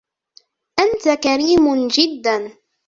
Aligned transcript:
أنت 0.79 1.09
كريمٌ 1.23 1.87
جداً. 1.87 2.57